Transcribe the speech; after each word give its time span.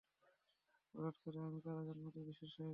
হটাৎ 0.93 1.15
করে, 1.23 1.39
আমি 1.41 1.59
কারো 1.61 1.81
জন্য 1.83 2.01
এতো 2.07 2.19
বিশেষ 2.21 2.51
হয়ে 2.51 2.57
গেলাম। 2.57 2.69